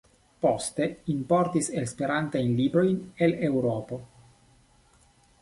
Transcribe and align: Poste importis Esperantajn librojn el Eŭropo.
Poste 0.43 0.87
importis 1.13 1.69
Esperantajn 1.81 2.57
librojn 2.61 2.97
el 3.27 3.37
Eŭropo. 3.51 4.01